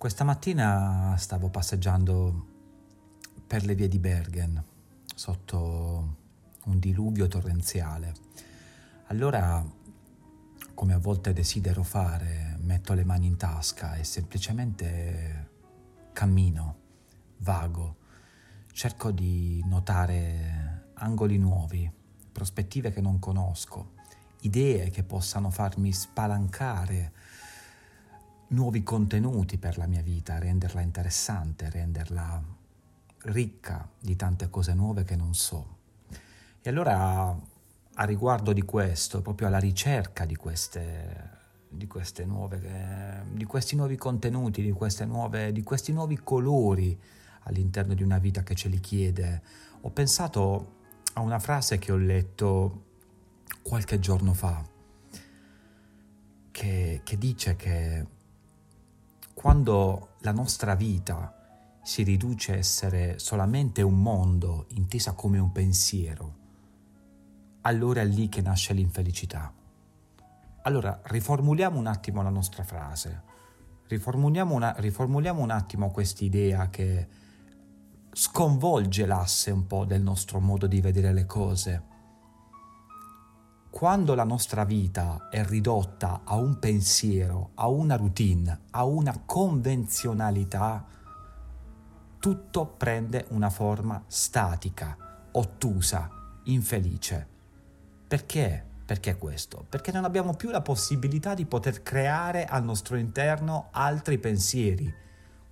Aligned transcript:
Questa 0.00 0.24
mattina 0.24 1.14
stavo 1.18 1.50
passeggiando 1.50 2.46
per 3.46 3.66
le 3.66 3.74
vie 3.74 3.86
di 3.86 3.98
Bergen 3.98 4.64
sotto 5.14 6.16
un 6.64 6.78
diluvio 6.78 7.28
torrenziale. 7.28 8.14
Allora, 9.08 9.62
come 10.72 10.94
a 10.94 10.98
volte 10.98 11.34
desidero 11.34 11.82
fare, 11.82 12.56
metto 12.62 12.94
le 12.94 13.04
mani 13.04 13.26
in 13.26 13.36
tasca 13.36 13.96
e 13.96 14.04
semplicemente 14.04 15.50
cammino, 16.14 16.76
vago, 17.36 17.96
cerco 18.72 19.10
di 19.10 19.62
notare 19.66 20.92
angoli 20.94 21.36
nuovi, 21.36 21.92
prospettive 22.32 22.90
che 22.90 23.02
non 23.02 23.18
conosco, 23.18 23.96
idee 24.40 24.88
che 24.88 25.02
possano 25.02 25.50
farmi 25.50 25.92
spalancare 25.92 27.12
nuovi 28.50 28.82
contenuti 28.82 29.58
per 29.58 29.78
la 29.78 29.86
mia 29.86 30.02
vita, 30.02 30.38
renderla 30.38 30.80
interessante, 30.80 31.70
renderla 31.70 32.42
ricca 33.24 33.88
di 34.00 34.16
tante 34.16 34.48
cose 34.48 34.74
nuove 34.74 35.04
che 35.04 35.16
non 35.16 35.34
so. 35.34 35.78
E 36.62 36.68
allora 36.70 37.36
a 37.94 38.04
riguardo 38.04 38.52
di 38.52 38.62
questo, 38.62 39.20
proprio 39.22 39.46
alla 39.46 39.58
ricerca 39.58 40.24
di 40.24 40.36
queste, 40.36 41.38
di 41.68 41.86
queste 41.86 42.24
nuove, 42.24 43.24
di 43.32 43.44
questi 43.44 43.76
nuovi 43.76 43.96
contenuti, 43.96 44.62
di, 44.62 44.74
nuove, 45.06 45.52
di 45.52 45.62
questi 45.62 45.92
nuovi 45.92 46.18
colori 46.18 46.98
all'interno 47.44 47.94
di 47.94 48.02
una 48.02 48.18
vita 48.18 48.42
che 48.42 48.54
ce 48.54 48.68
li 48.68 48.80
chiede, 48.80 49.42
ho 49.80 49.90
pensato 49.90 50.78
a 51.14 51.20
una 51.20 51.38
frase 51.38 51.78
che 51.78 51.92
ho 51.92 51.96
letto 51.96 52.84
qualche 53.62 53.98
giorno 53.98 54.32
fa, 54.34 54.64
che, 56.50 57.00
che 57.02 57.18
dice 57.18 57.56
che 57.56 58.06
quando 59.40 60.16
la 60.18 60.32
nostra 60.32 60.74
vita 60.74 61.78
si 61.82 62.02
riduce 62.02 62.52
a 62.52 62.56
essere 62.56 63.18
solamente 63.18 63.80
un 63.80 63.98
mondo 63.98 64.66
intesa 64.72 65.14
come 65.14 65.38
un 65.38 65.50
pensiero, 65.50 66.34
allora 67.62 68.02
è 68.02 68.04
lì 68.04 68.28
che 68.28 68.42
nasce 68.42 68.74
l'infelicità. 68.74 69.50
Allora 70.64 71.00
riformuliamo 71.02 71.78
un 71.78 71.86
attimo 71.86 72.20
la 72.20 72.28
nostra 72.28 72.64
frase, 72.64 73.22
riformuliamo, 73.86 74.54
una, 74.54 74.74
riformuliamo 74.76 75.40
un 75.40 75.50
attimo 75.50 75.90
quest'idea 75.90 76.68
che 76.68 77.08
sconvolge 78.12 79.06
l'asse 79.06 79.50
un 79.50 79.66
po' 79.66 79.86
del 79.86 80.02
nostro 80.02 80.38
modo 80.40 80.66
di 80.66 80.82
vedere 80.82 81.14
le 81.14 81.24
cose. 81.24 81.82
Quando 83.70 84.16
la 84.16 84.24
nostra 84.24 84.64
vita 84.64 85.28
è 85.30 85.44
ridotta 85.44 86.22
a 86.24 86.34
un 86.34 86.58
pensiero, 86.58 87.52
a 87.54 87.68
una 87.68 87.94
routine, 87.94 88.62
a 88.72 88.84
una 88.84 89.22
convenzionalità, 89.24 90.84
tutto 92.18 92.66
prende 92.66 93.26
una 93.28 93.48
forma 93.48 94.02
statica, 94.08 95.28
ottusa, 95.32 96.10
infelice. 96.44 97.26
Perché? 98.08 98.66
Perché 98.84 99.16
questo? 99.16 99.64
Perché 99.68 99.92
non 99.92 100.04
abbiamo 100.04 100.34
più 100.34 100.50
la 100.50 100.62
possibilità 100.62 101.34
di 101.34 101.46
poter 101.46 101.84
creare 101.84 102.46
al 102.46 102.64
nostro 102.64 102.96
interno 102.96 103.68
altri 103.70 104.18
pensieri. 104.18 104.92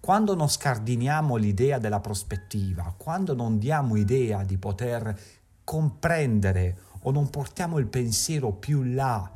Quando 0.00 0.34
non 0.34 0.48
scardiniamo 0.48 1.36
l'idea 1.36 1.78
della 1.78 2.00
prospettiva, 2.00 2.92
quando 2.96 3.34
non 3.34 3.58
diamo 3.58 3.94
idea 3.94 4.42
di 4.42 4.58
poter 4.58 5.18
comprendere 5.62 6.76
o 7.08 7.10
non 7.10 7.30
portiamo 7.30 7.78
il 7.78 7.86
pensiero 7.86 8.52
più 8.52 8.82
là 8.82 9.30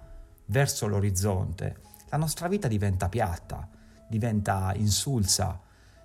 verso 0.47 0.87
l'orizzonte, 0.87 1.79
la 2.11 2.19
nostra 2.19 2.47
vita 2.47 2.69
diventa 2.69 3.09
piatta, 3.09 3.67
diventa 4.07 4.75
insulsa, 4.77 5.59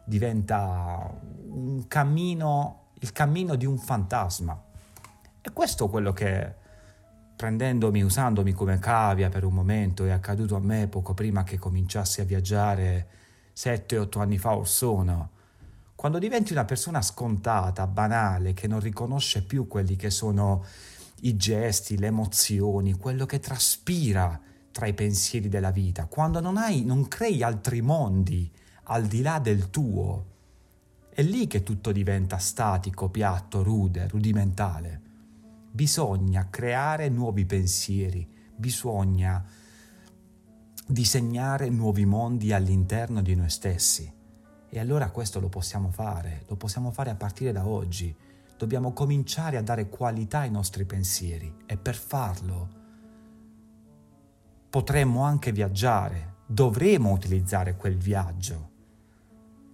diventa 0.06 1.14
un 1.50 1.86
cammino, 1.90 2.92
il 3.00 3.12
cammino 3.12 3.56
di 3.56 3.66
un 3.66 3.78
fantasma. 3.78 4.64
E 5.42 5.52
questo 5.52 5.88
è 5.88 5.90
quello 5.90 6.14
che, 6.14 6.54
prendendomi, 7.36 8.02
usandomi 8.02 8.54
come 8.54 8.80
cavia 8.80 9.28
per 9.28 9.44
un 9.44 9.54
momento, 9.54 10.06
è 10.06 10.12
accaduto 10.12 10.56
a 10.56 10.62
me 10.62 10.88
poco 10.88 11.14
prima 11.14 11.44
che 11.44 11.58
cominciassi 11.58 12.22
a 12.22 12.24
viaggiare 12.24 13.08
7-8 13.54 14.22
anni 14.22 14.38
fa 14.38 14.56
or 14.56 14.66
sono. 14.66 15.32
Quando 15.96 16.18
diventi 16.18 16.54
una 16.54 16.64
persona 16.64 17.02
scontata, 17.02 17.86
banale, 17.88 18.54
che 18.54 18.68
non 18.68 18.80
riconosce 18.80 19.44
più 19.44 19.68
quelli 19.68 19.98
che 19.98 20.12
sono 20.12 20.64
i 21.22 21.36
gesti, 21.36 21.98
le 21.98 22.08
emozioni, 22.08 22.94
quello 22.94 23.26
che 23.26 23.40
traspira 23.40 24.40
tra 24.72 24.86
i 24.86 24.94
pensieri 24.94 25.50
della 25.50 25.72
vita, 25.72 26.06
quando 26.06 26.40
non 26.40 26.58
hai, 26.58 26.86
non 26.86 27.08
crei 27.08 27.42
altri 27.42 27.82
mondi 27.82 28.52
al 28.84 29.06
di 29.08 29.22
là 29.22 29.40
del 29.40 29.70
tuo, 29.70 30.26
è 31.10 31.24
lì 31.24 31.48
che 31.48 31.64
tutto 31.64 31.92
diventa 31.92 32.38
statico, 32.38 33.10
piatto, 33.10 33.64
rude, 33.64 34.08
rudimentale. 34.08 35.02
Bisogna 35.72 36.48
creare 36.50 37.10
nuovi 37.10 37.46
pensieri, 37.46 38.28
bisogna 38.56 39.44
disegnare 40.86 41.70
nuovi 41.70 42.06
mondi 42.06 42.54
all'interno 42.54 43.22
di 43.24 43.34
noi 43.34 43.50
stessi. 43.50 44.14
E 44.70 44.80
allora 44.80 45.10
questo 45.10 45.40
lo 45.40 45.50
possiamo 45.50 45.90
fare, 45.90 46.44
lo 46.48 46.56
possiamo 46.56 46.92
fare 46.92 47.10
a 47.10 47.16
partire 47.16 47.52
da 47.52 47.66
oggi 47.68 48.16
dobbiamo 48.58 48.92
cominciare 48.92 49.58
a 49.58 49.62
dare 49.62 49.88
qualità 49.88 50.40
ai 50.40 50.52
nostri 50.52 50.86
pensieri 50.86 51.54
e 51.66 51.78
per 51.78 51.96
farlo 51.96 52.78
potremmo 54.70 55.24
anche 55.24 55.52
viaggiare, 55.52 56.36
dovremo 56.46 57.12
utilizzare 57.12 57.76
quel 57.76 57.98
viaggio 57.98 58.70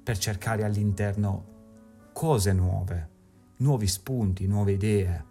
per 0.04 0.18
cercare 0.18 0.64
all'interno 0.64 2.12
cose 2.14 2.54
nuove, 2.54 3.10
nuovi 3.58 3.88
spunti, 3.88 4.48
nuove 4.48 4.74
idee. 4.74 5.26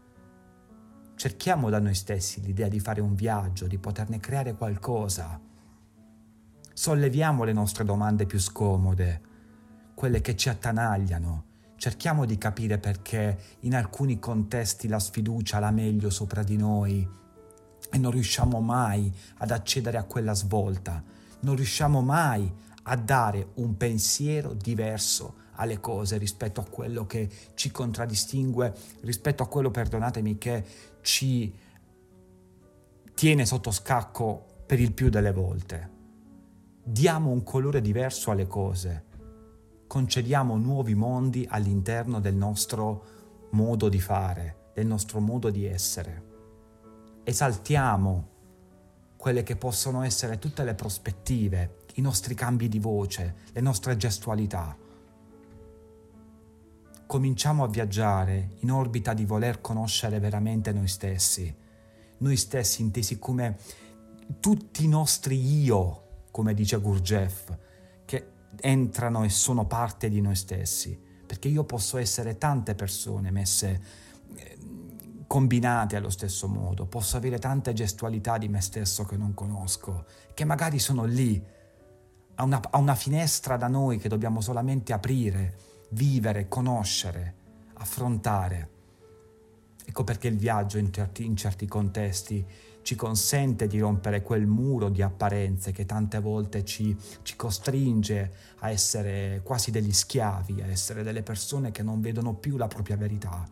Cerchiamo 1.15 1.71
da 1.71 1.79
noi 1.79 1.95
stessi 1.95 2.41
l'idea 2.41 2.69
di 2.69 2.81
fare 2.81 3.01
un 3.01 3.15
viaggio, 3.15 3.67
di 3.67 3.79
poterne 3.79 4.19
creare 4.19 4.55
qualcosa. 4.55 5.41
Solleviamo 6.73 7.45
le 7.45 7.53
nostre 7.53 7.85
domande 7.85 8.27
più 8.27 8.41
scomode, 8.41 9.21
quelle 9.95 10.21
che 10.21 10.35
ci 10.37 10.49
attanagliano, 10.49 11.45
Cerchiamo 11.83 12.27
di 12.27 12.39
capire 12.39 12.79
perché 12.79 13.37
in 13.63 13.75
alcuni 13.75 14.21
contesti 14.21 14.87
la 14.87 15.01
sfiducia 15.01 15.59
la 15.59 15.73
meglio 15.73 16.11
sopra 16.11 16.45
di 16.45 16.57
noi 16.57 17.05
e 17.91 17.99
non 17.99 18.13
riusciamo 18.13 18.61
mai 18.61 19.13
ad 19.39 19.51
accedere 19.51 19.99
a 19.99 20.05
quella 20.05 20.33
svolta, 20.33 21.03
non 21.41 21.57
riusciamo 21.57 22.01
mai 22.01 22.49
a 22.85 22.95
dare 22.95 23.49
un 23.55 23.77
pensiero 23.77 24.55
diverso 24.55 25.35
alle 25.55 25.81
cose 25.81 26.19
rispetto 26.19 26.61
a 26.61 26.67
quello 26.67 27.05
che 27.05 27.29
ci 27.55 27.73
contraddistingue, 27.73 28.73
rispetto 29.01 29.43
a 29.43 29.49
quello, 29.49 29.73
perdonatemi, 29.73 30.39
che 30.39 30.65
ci 31.01 31.53
tiene 33.13 33.45
sotto 33.45 33.73
scacco 33.73 34.63
per 34.67 34.79
il 34.79 34.93
più 34.93 35.09
delle 35.09 35.33
volte. 35.33 35.91
Diamo 36.85 37.31
un 37.31 37.43
colore 37.43 37.81
diverso 37.81 38.31
alle 38.31 38.47
cose 38.47 39.11
concediamo 39.93 40.57
nuovi 40.57 40.95
mondi 40.95 41.47
all'interno 41.47 42.19
del 42.19 42.35
nostro 42.35 43.05
modo 43.51 43.91
di 43.91 44.01
fare, 44.01 44.71
del 44.73 44.87
nostro 44.87 45.21
modo 45.21 45.51
di 45.51 45.67
essere. 45.67 46.23
Esaltiamo 47.25 48.29
quelle 49.19 49.43
che 49.43 49.57
possono 49.57 50.03
essere 50.03 50.39
tutte 50.39 50.65
le 50.65 50.73
prospettive, 50.73 51.85
i 51.97 52.01
nostri 52.01 52.35
cambi 52.35 52.71
di 52.71 52.79
voce, 52.79 53.35
le 53.53 53.61
nostre 53.61 53.99
gestualità. 53.99 54.75
Cominciamo 57.05 57.63
a 57.63 57.69
viaggiare 57.69 58.53
in 58.61 58.73
orbita 58.73 59.13
di 59.13 59.27
voler 59.27 59.61
conoscere 59.61 60.19
veramente 60.21 60.73
noi 60.73 60.89
stessi, 60.89 61.55
noi 62.17 62.37
stessi 62.39 62.81
intesi 62.81 63.19
come 63.19 63.59
tutti 64.41 64.85
i 64.85 64.89
nostri 64.89 65.63
io, 65.63 66.25
come 66.31 66.55
dice 66.55 66.79
Gurdjieff, 66.79 67.51
entrano 68.61 69.25
e 69.25 69.29
sono 69.29 69.67
parte 69.67 70.09
di 70.09 70.21
noi 70.21 70.35
stessi, 70.35 70.99
perché 71.27 71.49
io 71.49 71.65
posso 71.65 71.99
essere 71.99 72.39
tante 72.39 72.75
persone 72.75 73.31
messe 73.31 73.83
eh, 74.35 74.59
combinate 75.27 75.97
allo 75.97 76.11
stesso 76.11 76.47
modo, 76.49 76.87
posso 76.87 77.17
avere 77.17 77.39
tante 77.39 77.73
gestualità 77.73 78.39
di 78.39 78.49
me 78.49 78.61
stesso 78.61 79.05
che 79.05 79.17
non 79.17 79.35
conosco, 79.35 80.05
che 80.35 80.45
magari 80.45 80.79
sono 80.79 81.05
lì, 81.05 81.43
a 82.35 82.45
una, 82.45 82.61
a 82.71 82.79
una 82.79 82.95
finestra 82.95 83.57
da 83.57 83.69
noi 83.69 83.99
che 83.99 84.09
dobbiamo 84.09 84.41
solamente 84.41 84.93
aprire, 84.93 85.57
vivere, 85.91 86.49
conoscere, 86.49 87.35
affrontare. 87.75 88.71
Ecco 89.85 90.05
perché 90.05 90.29
il 90.29 90.37
viaggio 90.37 90.79
in 90.79 90.93
certi, 90.93 91.25
in 91.25 91.37
certi 91.37 91.67
contesti 91.67 92.47
ci 92.83 92.97
consente 92.97 93.67
di 93.67 93.79
rompere 93.79 94.23
quel 94.23 94.47
muro 94.47 94.89
di 94.89 95.03
apparenze 95.03 95.73
che 95.73 95.87
tante 95.87 96.19
volte 96.21 96.65
ci, 96.65 96.97
ci, 97.23 97.37
costringe 97.37 98.33
a 98.59 98.71
essere 98.71 99.41
quasi 99.43 99.71
degli 99.71 99.93
schiavi, 99.93 100.61
a 100.61 100.67
essere 100.67 101.03
delle 101.03 101.23
persone 101.23 101.71
che 101.71 101.83
non 101.83 102.01
vedono 102.01 102.35
più 102.35 102.57
la 102.57 102.69
propria 102.69 102.97
verità. 102.97 103.49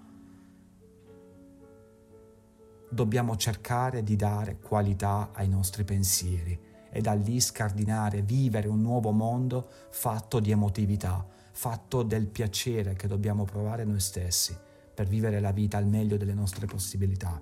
Dobbiamo 2.93 3.37
cercare 3.37 4.03
di 4.03 4.17
dare 4.17 4.59
qualità 4.59 5.31
ai 5.33 5.49
nostri 5.49 5.85
pensieri 5.85 6.59
e 6.91 7.00
da 7.00 7.12
lì 7.12 7.41
scardinare, 7.41 8.23
vivere 8.23 8.67
un 8.67 8.83
nuovo 8.83 9.12
mondo 9.12 9.69
fatto 9.91 10.41
di 10.41 10.50
emotività, 10.50 11.25
fatto 11.53 12.03
del 12.03 12.26
piacere 12.26 12.94
che 12.94 13.06
dobbiamo 13.06 13.44
provare 13.44 13.85
noi 13.85 14.00
stessi 14.00 14.56
per 14.93 15.06
vivere 15.06 15.38
la 15.38 15.53
vita 15.53 15.79
al 15.79 15.87
meglio 15.87 16.17
delle 16.17 16.35
nostre 16.35 16.67
possibilità. 16.67 17.41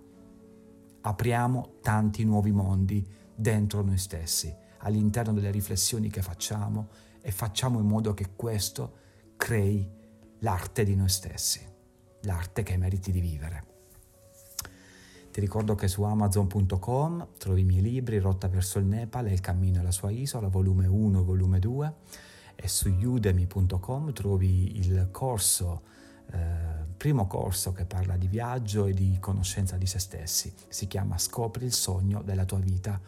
Apriamo 1.03 1.79
tanti 1.81 2.25
nuovi 2.25 2.53
mondi 2.53 3.07
dentro 3.35 3.83
noi 3.83 3.99
stessi, 3.99 4.55
all'interno 4.79 5.33
delle 5.33 5.51
riflessioni 5.51 6.09
che 6.09 6.23
facciamo 6.23 6.89
e 7.21 7.31
facciamo 7.31 7.79
in 7.79 7.87
modo 7.87 8.15
che 8.15 8.31
questo 8.35 8.97
crei 9.37 9.89
l'arte 10.41 10.85
di 10.85 10.95
noi 10.95 11.09
stessi, 11.09 11.61
l'arte 12.23 12.63
che 12.63 12.77
meriti 12.77 13.13
di 13.13 13.21
vivere. 13.21 13.65
Ti 15.31 15.41
ricordo 15.41 15.75
che 15.75 15.87
su 15.87 16.03
amazon.com 16.03 17.29
trovi 17.39 17.61
i 17.61 17.65
miei 17.65 17.83
libri 17.83 18.19
Rotta 18.19 18.49
verso 18.49 18.81
il 18.81 18.87
Nepal 18.87 19.27
e 19.27 19.33
Il 19.33 19.41
cammino 19.41 19.81
alla 19.81 19.93
sua 19.93 20.11
isola, 20.11 20.49
volume 20.49 20.87
1 20.87 21.23
volume 21.23 21.61
2 21.61 21.95
e 22.57 22.67
su 22.67 22.89
udemy.com 22.89 24.13
trovi 24.13 24.79
il 24.79 25.09
corso, 25.13 25.83
eh, 26.33 26.87
primo 26.97 27.27
corso 27.27 27.73
che 27.73 27.85
parla 27.85 28.17
di 28.17 28.27
viaggio 28.27 28.87
e 28.87 28.93
di 28.93 29.17
conoscenza 29.21 29.77
di 29.77 29.87
se 29.87 29.99
stessi. 29.99 30.53
Si 30.69 30.87
chiama 30.87 31.17
Scopri 31.17 31.65
il 31.65 31.73
sogno 31.73 32.23
della 32.23 32.45
tua 32.45 32.59
vita 32.59 33.01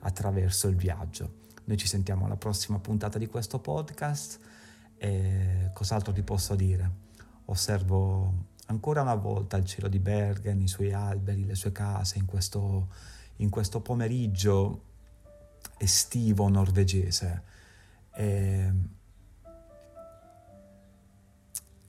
attraverso 0.00 0.68
il 0.68 0.76
viaggio. 0.76 1.40
Noi 1.64 1.76
ci 1.76 1.86
sentiamo 1.86 2.26
alla 2.26 2.36
prossima 2.36 2.78
puntata 2.78 3.18
di 3.18 3.26
questo 3.26 3.58
podcast 3.58 4.38
e 4.96 5.70
cos'altro 5.72 6.12
ti 6.12 6.22
posso 6.22 6.54
dire? 6.54 6.90
Osservo 7.46 8.50
ancora 8.66 9.02
una 9.02 9.14
volta 9.14 9.56
il 9.56 9.64
cielo 9.64 9.88
di 9.88 9.98
Bergen, 9.98 10.60
i 10.60 10.68
suoi 10.68 10.92
alberi, 10.92 11.44
le 11.44 11.54
sue 11.54 11.72
case 11.72 12.18
in 12.18 12.24
questo, 12.24 12.88
in 13.36 13.50
questo 13.50 13.80
pomeriggio 13.80 14.84
estivo 15.78 16.48
norvegese. 16.48 17.42
E 18.14 18.72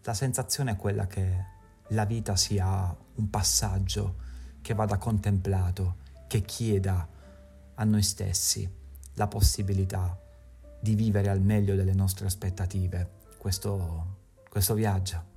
la 0.03 0.13
sensazione 0.13 0.71
è 0.71 0.75
quella 0.75 1.07
che 1.07 1.45
la 1.87 2.05
vita 2.05 2.35
sia 2.35 2.95
un 3.15 3.29
passaggio 3.29 4.15
che 4.61 4.73
vada 4.73 4.97
contemplato, 4.97 5.97
che 6.27 6.41
chieda 6.41 7.07
a 7.75 7.83
noi 7.83 8.03
stessi 8.03 8.69
la 9.13 9.27
possibilità 9.27 10.17
di 10.79 10.95
vivere 10.95 11.29
al 11.29 11.41
meglio 11.41 11.75
delle 11.75 11.93
nostre 11.93 12.25
aspettative 12.25 13.21
questo, 13.37 14.17
questo 14.49 14.73
viaggio. 14.73 15.31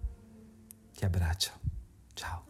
Ti 0.95 1.05
abbraccio. 1.05 1.51
Ciao. 2.15 2.46